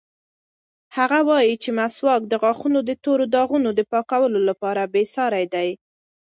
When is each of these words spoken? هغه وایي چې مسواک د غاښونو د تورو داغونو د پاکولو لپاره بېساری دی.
هغه 0.97 1.19
وایي 1.29 1.53
چې 1.63 1.69
مسواک 1.79 2.21
د 2.27 2.33
غاښونو 2.41 2.79
د 2.89 2.91
تورو 3.03 3.25
داغونو 3.35 3.69
د 3.75 3.81
پاکولو 3.91 4.39
لپاره 4.49 4.81
بېساری 4.93 5.45
دی. 5.53 5.69